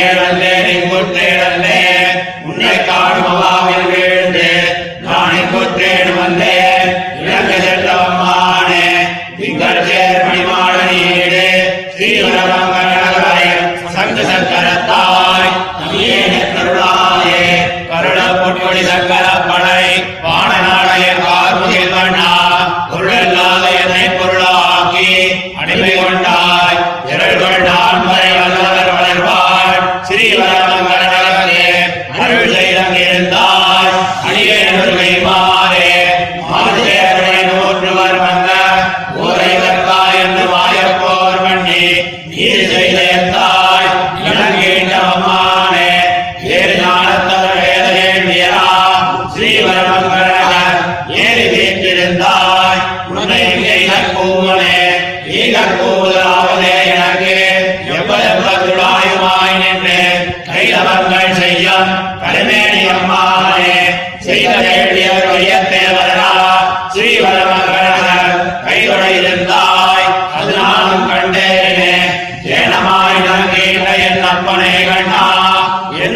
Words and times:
and 0.09 0.19
I'm 0.19 0.39
letting 0.39 0.88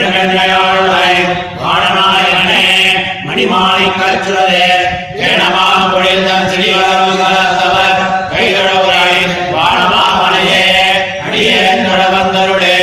என்று 0.04 0.14
கண்ணையாளை 0.16 1.12
வாணநாயகனே 1.60 2.64
மணிமாலை 3.28 3.86
கற்றுவதே 3.92 4.66
ஏனமா 5.24 5.68
பொழிந்த 5.92 6.32
ஸ்ரீவரமங்கலத்தவர் 6.52 8.02
கைதொழவுரை 8.34 9.14
வாணமாமனையே 9.54 10.66
அடியே 11.26 11.62
தொடவந்தருளே 11.84 12.78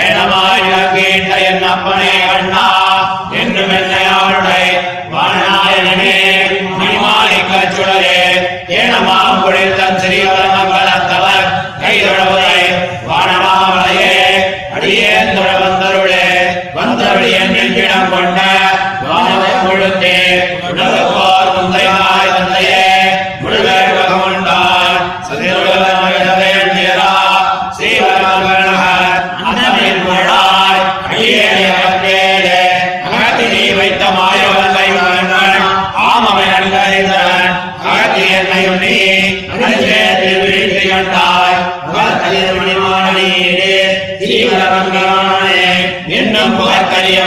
ஏனமாய் 0.00 0.66
நங்கீட்ட 0.72 1.38
என் 1.50 1.68
அப்பனே 1.70 2.12
அண்ணா 2.34 2.66
என்று 3.42 3.64
மென்னையாளுடை 3.70 4.64
வாணநாயகனே 5.14 6.16
மணிமாலை 6.74 7.40
கற்றுவதே 7.44 8.18
ஏனமா 8.78 9.20
பொழிந்த 9.38 9.82
ஸ்ரீவரமங்கலத்தவர் 9.98 10.85
ஜீவனமங்களானே 44.68 45.64
இன்னும் 46.12 46.54
புகற்கரிய 46.58 47.18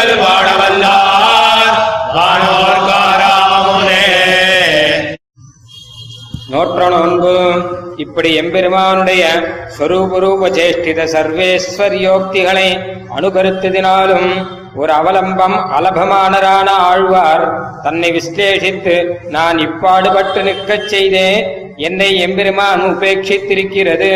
கைகள் 0.00 0.20
வாழவல்லார் 0.20 1.70
வானோர் 2.14 2.82
காராமுதே 2.82 4.02
நோற்றணொன்பு 6.52 7.32
இப்படி 7.96 8.30
எம்பெருமானுடைய 8.34 9.24
ஸ்வரூபரூப 9.74 10.50
சேஷ்டித 10.50 11.06
சர்வேஸ்வரியோக்திகளை 11.14 12.68
அனுகருத்ததினாலும் 13.12 14.30
ஒரு 14.76 14.92
அவலம்பம் 14.92 15.58
அலபமானரான 15.76 16.68
ஆழ்வார் 16.86 17.46
தன்னை 17.82 18.10
விஸ்லேஷித்து 18.12 18.96
நான் 19.30 19.58
இப்பாடுபட்டு 19.60 20.42
நிற்கச் 20.42 20.90
செய்தேன் 20.90 21.42
என்னை 21.78 22.08
எம்பெருமான் 22.18 22.80
உபேட்சித்திருக்கிறது. 22.82 24.10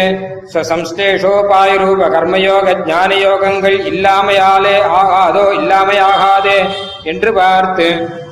ஸ்வசம்ஸ்லேஷோபாயரூப 0.53 2.09
கர்மயோக 2.15 2.75
ஞான 2.87 3.11
யோகங்கள் 3.25 3.77
இல்லாமையாலே 3.91 4.77
ஆகாதோ 5.01 5.45
இல்லாமையாகாதே 5.61 6.59
என்று 7.03 7.31
பார்த்து 7.33 7.87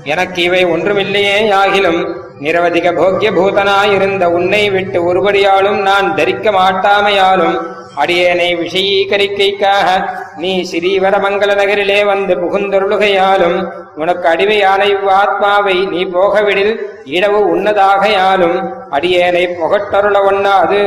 எனக்கு 0.05 0.41
இவை 0.43 0.63
ஒன்றுமில்லையே 0.65 1.37
ஆகிலும் 1.61 2.01
நிரவதிக 2.41 2.89
போக்கிய 2.95 3.31
பூதனாயிருந்த 3.31 4.25
உன்னை 4.37 4.63
விட்டு 4.71 4.99
ஒருபடியாலும் 5.09 5.81
நான் 5.81 6.09
தரிக்க 6.15 6.51
மாட்டாமையாலும் 6.51 7.57
அடியேனை 7.97 8.57
விஷயீகரிக்கைக்காக 8.57 9.89
நீ 10.37 10.51
ஸ்ரீவரமங்கல 10.71 11.55
நகரிலே 11.55 12.05
வந்து 12.05 12.35
புகுந்தொருளுகையாலும் 12.35 13.59
உனக்கு 13.97 14.29
அடிமையான 14.29 14.85
இவ்வாத்மாவை 14.85 15.89
நீ 15.89 16.05
போகவிடில் 16.05 16.75
இடவு 17.05 17.41
உன்னதாகையாலும் 17.55 18.59
அடியேனை 18.91 19.45
புகட்டருள 19.61 20.17
ஒண்ணாது. 20.31 20.83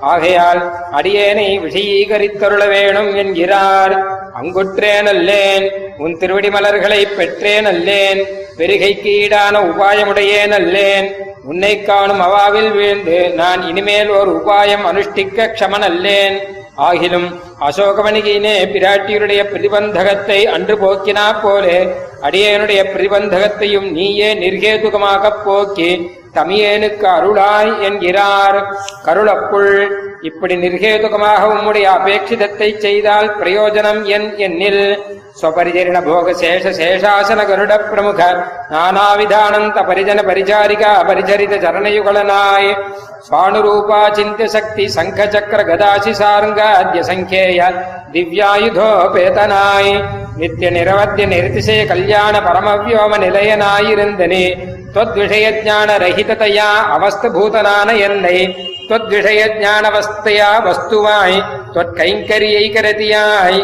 ஆகையால் 0.00 0.62
அடியேனை 0.92 1.60
விஷயீகரித்தருள 1.66 2.68
வேணும் 2.68 3.14
என்கிறார். 3.14 3.94
அங்குற்றேன் 4.40 5.08
அல்லேன் 5.14 5.66
உன் 5.98 6.18
திருவடி 6.18 6.50
மலர்களை 6.50 7.06
பெற்றேன் 7.06 7.66
அல்லேன் 7.66 8.20
பெருகைக்கு 8.58 9.10
ஈடான 9.22 9.60
உபாயமுடையேனல்லேன். 9.70 11.08
உன்னை 11.48 11.72
காணும் 11.82 12.20
அவாவில் 12.20 12.70
வீழ்ந்து 12.72 13.18
நான் 13.34 13.60
இனிமேல் 13.68 14.10
ஒரு 14.10 14.30
உபாயம் 14.38 14.84
அனுஷ்டிக்க 14.90 15.46
க்ஷமனல்லேன். 15.52 16.36
ஆகிலும் 16.78 17.28
அசோகவனிகினே 17.60 18.54
பிராட்டியுடைய 18.74 19.40
பிரதிபந்தகத்தை 19.52 20.40
அன்று 20.46 20.74
போக்கினா 20.76 21.24
போலே 21.42 21.78
அடியனுடைய 22.22 22.80
பிரதிபந்தகத்தையும் 22.92 23.88
நீயே 23.90 24.28
நிர்கேதுகமாகப் 24.34 25.40
போக்கி 25.44 25.90
தமியேனுக்கு 26.36 27.06
அருளாய் 27.16 27.72
என்கிறார். 27.88 28.58
கருளப்புள் 29.06 29.72
இப்படி 30.28 30.54
நிர்கேதுகமாக 30.64 31.42
உம்முடைய 31.54 31.86
அபேட்சிதத்தை 31.98 32.68
செய்தால் 32.84 33.28
பிரயோஜனம் 33.40 34.00
என் 34.16 34.28
என்னில். 34.46 34.84
ஸ்வபரிஜரிண 35.40 35.98
போக 36.06 36.32
சேஷ 36.40 36.64
சேஷாசன 36.78 37.40
கருட 37.50 37.72
பிரமுக 37.90 38.22
நானாவிதானந்த 38.72 39.78
பரிஜன 39.90 40.22
பரிச்சாரிகா 40.30 40.90
அபரிச்சரித 41.02 41.54
சரணயுகலனாய். 41.64 42.70
ஸ்வானுரூபா 43.26 44.00
சிந்திய 44.16 44.48
சக்தி 44.56 44.84
சங்க 44.96 45.28
சக்கர 45.34 45.60
கதாசி 45.70 46.12
சாருங்க 46.20 46.60
அத்ய 46.80 47.02
சங்கேய 47.10 47.60
திவ்யாயுதோபேதனாய் 48.14 49.92
நித்திய 50.40 50.68
நிரவத்திய 50.76 51.24
நிறுத்திசே 51.34 51.78
கல்யாண 51.92 52.34
பரமவியோம 52.48 53.12
நிலையனாயிருந்தனே. 53.26 54.44
त्वद्विषय 54.97 55.45
ज्ञान 55.57 55.89
रहिततया 56.03 56.67
அவஸ்தபூதனான 56.95 57.87
என்னை 58.07 58.37
त्वद्विषय 58.87 59.41
ஞானவஸ்தையா 59.57 60.49
வஸ்துவாய் 60.65 61.37
தொற்கைங்கரியைகரதியாய் 61.75 63.59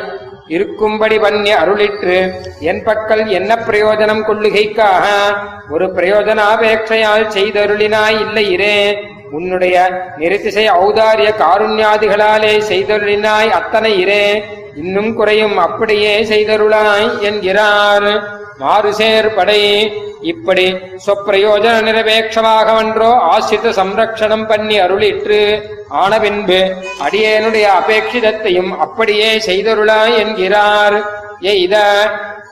இருக்கும்படி 0.50 1.18
பண்ணி 1.18 1.52
அருளிற்று 1.54 2.18
என் 2.70 2.82
பக்கல் 2.84 3.24
என்ன 3.30 3.52
பிரயோஜனம் 3.68 4.24
கொள்ளுகைக்காக 4.24 5.06
ஒரு 5.70 5.88
பிரயோஜனாபேட்சையால் 5.98 7.26
செய்தருளினாய் 7.36 8.18
இல்லை 8.20 8.46
இரே 8.56 8.78
உன்னுடைய 9.32 9.76
நிறுத்திசை 10.18 10.66
ஔதாரிய 10.78 11.30
காருண்யாதிகளாலே 11.42 12.54
செய்தருளினாய் 12.70 13.52
அத்தனை 13.52 13.92
இரே 13.98 14.24
இன்னும் 14.76 15.12
குறையும் 15.14 15.58
அப்படியே 15.60 16.14
செய்தருளாய் 16.32 17.10
என்கிறார் 17.22 18.10
மாறுசேர் 18.60 19.30
படை 19.36 19.62
இப்படி 20.33 20.65
சொப்பிரயோஜன 21.07 21.77
நிரபேட்சமாகவன்றோ 21.89 23.11
ஆசிரித 23.33 23.73
சம்ரக்ஷணம் 23.81 24.47
பண்ணி 24.47 24.77
அருளிற்று. 24.81 25.41
ஆன 26.03 26.19
பின்பு 26.19 26.61
அடியேனுடைய 27.07 27.67
அபேட்சிதத்தையும் 27.81 28.71
அப்படியே 28.85 29.31
செய்தருளாய் 29.47 30.15
என்கிறார். 30.23 30.97
எய்த 31.53 31.77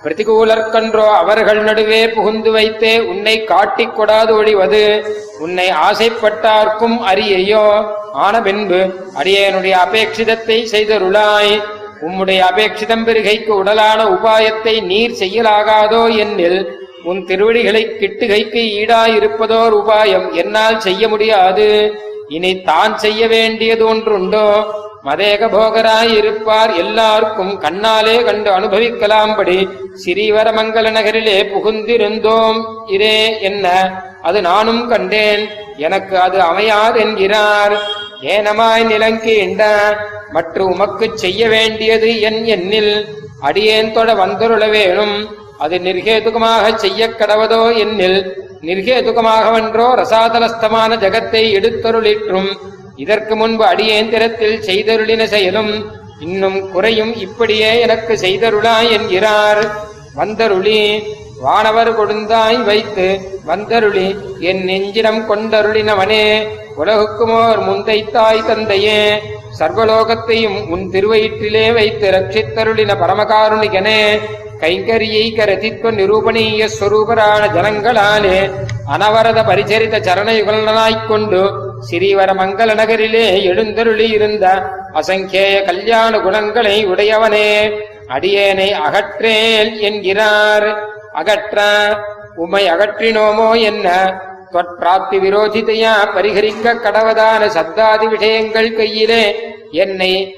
பிரதிகூலர்கன்றோ 0.05 1.07
அவர்கள் 1.21 1.61
நடுவே 1.63 2.01
புகுந்து 2.09 2.51
வைத்தே 2.51 2.95
உன்னை 3.11 3.45
காட்டிக் 3.45 3.95
கொடாது 3.99 4.33
ஒழிவது. 4.39 4.85
உன்னை 5.39 5.67
ஆசைப்பட்டார்க்கும் 5.89 6.97
அரியையோ. 7.13 7.67
ஆன 8.27 8.35
பின்பு 8.41 8.81
அடியேனுடைய 9.21 9.77
அபேட்சிதத்தை 9.87 10.59
செய்தருளாய். 10.75 11.55
உம்முடைய 12.07 12.41
அபேட்சிதம் 12.51 13.05
பெருகைக்கு 13.05 13.53
உடலான 13.63 14.01
உபாயத்தை 14.17 14.75
நீர் 14.83 15.19
செய்யலாகாதோ 15.19 16.01
என்னில் 16.25 16.61
உன் 17.05 17.27
திருவடிகளை 17.27 17.97
கிட்டுகைக்கு 18.01 18.85
ஈடாயிருப்பதோர் 18.85 19.75
உபாயம் 19.75 20.33
என்னால் 20.33 20.81
செய்ய 20.81 21.09
முடியாது. 21.09 21.93
இனி 22.29 22.63
தான் 22.63 22.99
செய்ய 22.99 23.27
வேண்டியது 23.27 23.95
ஒன்றுண்டோ? 23.95 24.65
மதேக 25.05 25.49
போகராயிருப்பார் 25.49 26.77
எல்லாருக்கும் 26.77 27.61
கண்ணாலே 27.61 28.25
கண்டு 28.25 28.51
அனுபவிக்கலாம்படி 28.51 29.69
ஸ்ரீவரமங்கல 30.05 30.91
நகரிலே 30.91 31.43
புகுந்திருந்தோம். 31.43 32.65
இரே 32.89 33.41
என்ன? 33.41 33.93
அது 34.23 34.41
நானும் 34.41 34.89
கண்டேன். 34.89 35.49
எனக்கு 35.77 36.19
அது 36.19 36.41
அமையார் 36.41 36.97
என்கிறார். 36.97 37.73
ஏனமாய் 38.23 38.85
நிலங்கீண்ட? 38.85 39.63
மற்ற 40.33 40.65
உமக்குச் 40.65 41.17
செய்ய 41.17 41.49
வேண்டியது 41.49 42.21
என் 42.21 42.45
எண்ணில். 42.45 43.05
அடியேன் 43.41 43.93
தொட 43.93 44.15
வந்தருள 44.15 44.71
வேணும். 44.71 45.42
அது 45.59 45.79
நிர்கேதுகமாக 45.79 46.75
செய்ய 46.77 47.09
கடவதோ 47.09 47.63
என்னில். 47.85 48.21
நிர்கேதுகமாகவென்றோ 48.63 49.95
ரசாதலஸ்தமான 49.95 50.97
ஜகத்தை 50.97 51.43
எடுத்தருளிற்றும். 51.59 52.51
இதற்கு 52.97 53.37
முன்பு 53.37 53.65
அடியேந்திரத்தில் 53.65 54.63
செய்தருளின 54.63 55.23
செயலும் 55.25 55.73
இன்னும் 56.21 56.71
குறையும் 56.71 57.13
இப்படியே 57.17 57.81
எனக்கு 57.81 58.17
செய்தருளாய் 58.17 58.91
என்கிறார். 58.91 59.63
வந்தருளி 60.15 60.81
வானவர் 61.41 61.97
கொடுந்தாய் 61.97 62.59
வைத்து 62.63 63.07
வந்தருளி 63.45 64.09
என் 64.39 64.63
நெஞ்சிடம் 64.65 65.23
கொண்டருளினவனே 65.29 66.27
உலகுக்குமோர் 66.77 67.61
முந்தைத்தாய் 67.67 68.47
தந்தையே 68.47 69.01
சர்வலோகத்தையும் 69.59 70.69
உன் 70.69 70.91
திருவயிற்றிலே 70.91 71.73
வைத்து 71.73 72.11
ரட்சித்தருளின 72.11 72.95
பரமகாருணிகனே 73.03 74.01
கைங்கரியை 74.62 75.25
கரதித்வ 75.37 75.93
நிரூபணீய 75.99 76.69
ஸ்வரூபரான 76.79 77.43
ஜனங்களாலே 77.56 78.37
அனவரத 78.94 79.38
பரிச்சரித்த 79.49 79.97
சரணயுகலனாய்க் 80.09 81.06
கொண்டு 81.06 81.70
மங்கள 82.41 82.75
நகரிலே 82.75 83.43
எழுந்தருளி 83.43 84.09
இருந்த 84.11 84.47
அசங்கேய 84.94 85.64
கல்யாண 85.64 86.20
குணங்களை 86.20 86.87
உடையவனே 86.87 87.49
அடியேனை 88.09 88.69
அகற்றேல் 88.87 89.73
என்கிறார். 89.79 90.69
அகற்ற 91.12 91.58
உமை 92.37 92.65
அகற்றினோமோ 92.70 93.61
என்ன? 93.61 93.88
தொற்பிராப்தி 94.53 95.19
விரோதிதையா 95.25 95.94
பரிகரிக்க 96.15 96.75
கடவதான 96.75 97.47
சத்தாதி 97.47 98.06
விஷயங்கள் 98.06 98.76
கையிலே 98.76 99.25
என்னை 99.70 100.37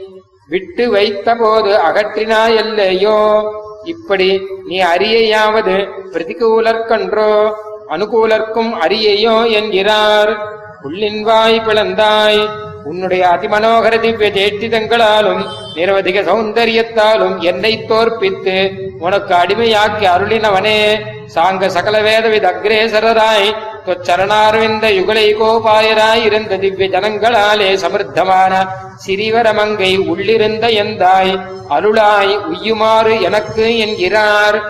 விட்டு 0.49 0.91
வைத்த 0.91 1.35
போது 1.35 1.71
அகற்றினாயல்லையோ? 1.89 3.21
இப்படி 3.85 4.29
நீ 4.65 4.83
அரியையாவது 4.83 5.75
பிரதிகூலர்க்கன்றோ 6.13 7.53
அனுகூலர்க்கும் 7.89 8.73
அரியையோ 8.87 9.51
என்கிறார். 9.51 10.33
உள்ளின் 10.83 11.21
வாய் 11.21 11.63
பிளந்தாய். 11.67 12.49
உன்னுடைய 12.85 13.23
அதிமனோகர 13.27 14.01
திவ்ய 14.01 14.31
ஜேட்டிதங்களாலும் 14.31 15.43
நிரவதிக 15.75 16.23
சௌந்தரியத்தாலும் 16.23 17.37
என்னை 17.41 17.73
தோற்பித்து 17.89 18.57
உனக்கு 18.99 19.35
அடிமையாக்கி 19.35 20.07
அருளினவனே. 20.15 20.81
சாங்க 21.35 21.67
சகல 21.67 22.01
வேதவித 22.01 22.55
அக்ரேசரராய் 22.55 23.49
சரணார்விந்த 23.93 24.87
யுகலை 24.89 26.23
இருந்த 26.23 26.57
திவ்ய 26.57 26.89
ஜனங்களாலே 26.89 27.79
சமிருத்தமான 27.83 28.67
சிறிவரமங்கை 29.07 30.07
உள்ளிருந்த 30.07 30.69
எந்தாய் 30.69 31.47
அருளாய் 31.71 32.39
உய்யுமாறு 32.47 33.21
எனக்கு 33.21 33.79
என்கிறார். 33.79 34.63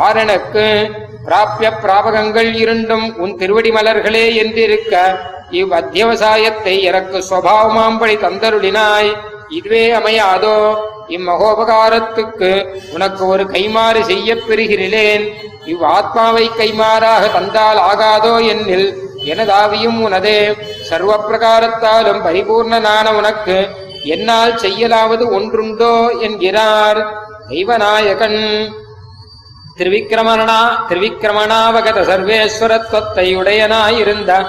ஆரணக்கு 0.00 0.90
பிராபிய 1.26 1.72
பிராபகங்கள் 1.82 2.54
இருந்தும் 2.54 3.18
உன் 3.18 3.36
திருவடி 3.36 3.70
மலர்களே 3.70 4.42
என்றிருக்க 4.42 5.18
இவ் 5.50 5.72
அத்தியவசாயத்தை 5.72 6.80
எனக்கு 6.80 7.24
சுவாவமாம்படி 7.30 8.16
தந்தருளினாய். 8.16 9.16
இதுவே 9.48 9.92
அமையாதோ? 9.92 10.88
இம்மகோபகாரத்துக்கு 11.10 12.76
உனக்கு 12.92 13.26
ஒரு 13.26 13.44
கைமாறு 13.44 14.00
செய்யப் 14.00 14.42
பெறுகிறேன். 14.48 15.32
இவ் 15.64 15.84
ஆத்மாவை 15.84 16.50
கைமாறாக 16.58 17.32
தந்தால் 17.32 17.76
ஆகாதோ 17.76 18.38
என்னில் 18.38 18.94
எனதாவியும் 19.24 20.02
உனதே. 20.02 20.54
சர்வ 20.82 21.24
பிரகாரத்தாலும் 21.28 22.24
பரிபூர்ணனான 22.26 23.14
உனக்கு 23.16 23.68
என்னால் 24.04 24.54
செய்யலாவது 24.54 25.30
ஒன்றுண்டோ 25.30 26.20
என்கிறார் 26.20 27.14
தெய்வநாயகன். 27.48 28.72
திருவிக்கிரமணா 29.76 30.58
திருவிக்கிரமணாவகத 30.88 32.02
சர்வேஸ்வரத்வத்தை 32.02 33.36
உடையனாயிருந்த 33.36 34.46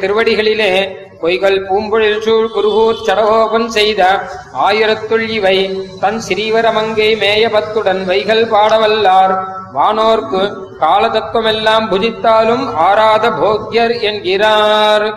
திருவடிகளிலே 0.00 1.02
பொய்கள் 1.22 1.66
பூம்பொழில் 1.66 2.20
சூழ் 2.20 2.50
குருகூர் 2.56 3.02
சடகோபன் 3.06 3.66
செய்த 3.66 4.20
ஆயிரத்துள் 4.68 5.28
இவை. 5.28 5.86
தன் 6.00 6.20
ஸ்ரீவரமங்கை 6.28 7.16
மேயபத்துடன் 7.16 8.04
வைகள் 8.04 8.48
பாடவல்லார். 8.48 9.44
வானோர்க்கு 9.74 10.62
காலதத்துவமெல்லாம் 10.80 11.90
புஜித்தாலும் 11.90 12.74
ஆராத 12.74 13.30
போக்யர் 13.30 14.00
என்கிறார். 14.00 15.14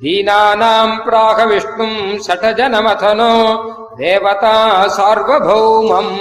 दीनानाम् 0.02 1.02
प्राह 1.06 1.38
विष्णुम् 1.52 1.98
षट्जनमथनो 2.26 3.34
देवता 4.00 4.56
सार्वभौमम् 4.98 6.12